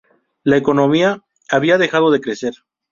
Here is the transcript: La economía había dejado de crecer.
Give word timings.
La 0.43 0.57
economía 0.57 1.21
había 1.49 1.77
dejado 1.77 2.09
de 2.09 2.21
crecer. 2.21 2.55